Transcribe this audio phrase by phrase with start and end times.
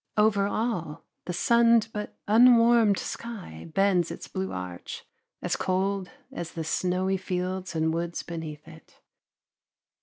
[0.17, 5.05] Over all, the sunned but unwarmed sky bends its blue arch,
[5.43, 8.99] as cold as the snowy fields and woods beneath it.